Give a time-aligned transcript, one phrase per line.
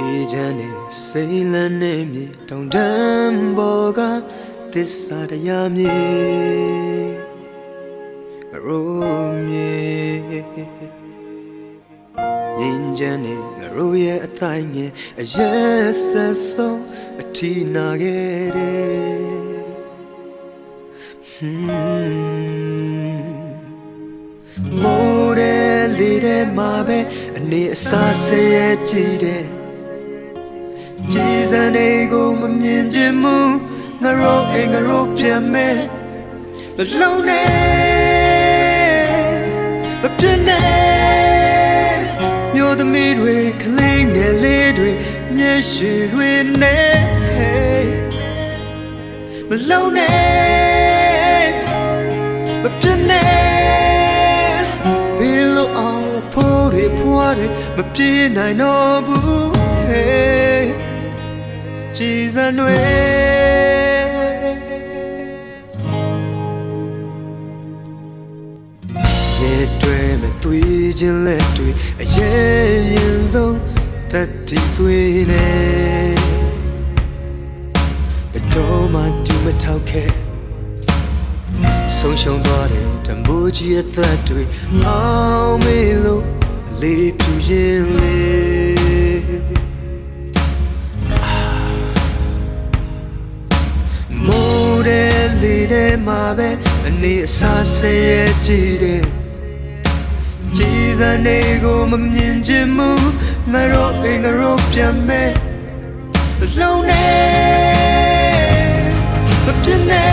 [0.00, 0.76] အေးချမ်းနဲ့
[1.06, 4.00] စိတ်လန်းနဲ့မြေတောင်တန်းပေါ်က
[4.72, 5.98] သစ္စာတရားမြေ
[8.64, 9.70] ရိုးမြေ
[12.58, 14.90] ငင်းချမ်းနဲ့ငရိုးရဲ့အတိုင်းငယ်
[15.20, 16.80] အရက်ဆက်ဆုံး
[17.20, 19.30] အထီးနာခဲ့တယ်
[24.82, 26.98] မိုးတဲ့လေတဲ့မှာပဲ
[27.36, 29.59] အနေအစားဆဲရဲကြည့်တဲ့
[31.14, 33.36] ကြည်စံတွေကိုမမြင်ချင်မှု
[34.02, 35.76] ငါတို့အိမ်ငါတို့ပြန်မဲ့
[36.76, 37.50] မလုံးနဲ့
[40.02, 41.98] မပြင်းနဲ့
[42.54, 44.90] မျိုးသမီးတွေကလေးငယ်လေးတွေ
[45.36, 47.00] မျက်ရှိတွေနဲ့
[49.48, 51.46] မလုံးနဲ့
[52.62, 53.32] မပြင်းနဲ့
[55.18, 59.50] ဘယ်လိုအောင်ဖို့တွေဖွားတွေမပြေးနိုင်တော့ဘူး
[59.90, 60.69] hey
[62.02, 62.74] ကြည်စံတွေ
[69.38, 71.68] ရေတွေမသွေးခြင်းလက်တွေ
[72.00, 73.56] အရေးရင်ဆုံး
[74.12, 74.14] တ
[74.48, 75.46] တိသွေးနေ
[78.32, 80.10] ဘယ်တော့မှတူမထောက်ခဲ့
[81.96, 84.42] ဆုံးရှုံးသွားတဲ့တမိုးကြီးအသက်တွေ
[84.86, 85.02] အော
[85.44, 86.22] င်မေလို့
[86.70, 88.59] အလေးပြူရင်လေး
[95.42, 96.50] လေတဲ့မှာပဲ
[96.86, 99.02] အနေအစားဆဲရဲကြည့်တဲ့
[100.56, 102.90] ကြည်စံတွေကိုမမြင်ချင်မှု
[103.52, 105.30] ငါတို့အိမ်ငါတို့ပြန်မဲ့
[106.60, 108.80] လုံးနဲ့
[109.44, 110.12] မပြင်းနဲ့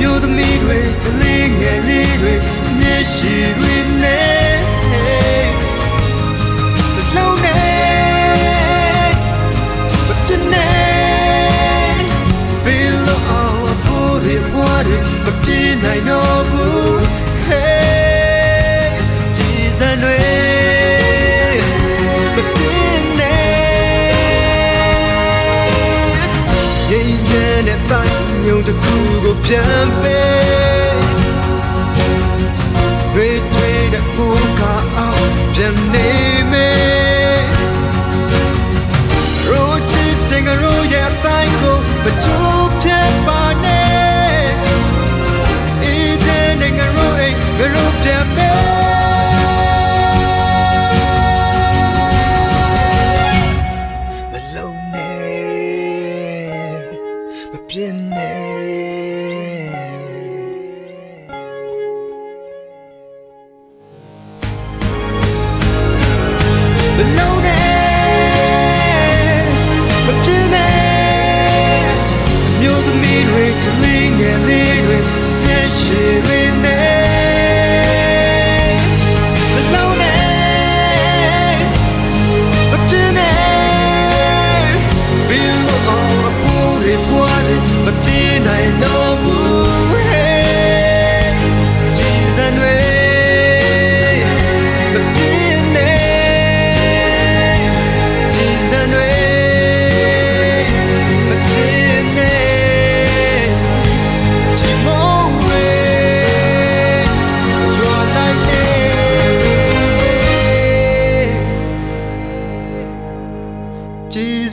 [0.00, 2.34] မျိုးသမီးတွေကလေးငယ်လေးတွေ
[2.78, 4.37] မျက်ရှိတွေနဲ့
[27.86, 28.58] ကျန်တဲ့ပိုင်းညုံ
[30.64, 30.67] တ
[66.98, 67.27] But no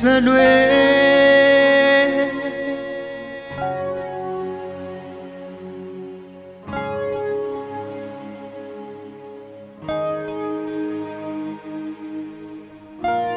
[0.01, 0.49] စံတွေ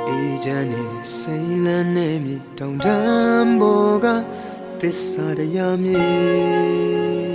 [0.08, 4.06] အေးချမ်းနဲ့စိတ်လန်းနဲ့မြေတောင်တန်းပေါ်က
[4.80, 7.27] သစ္စာတရားမြေ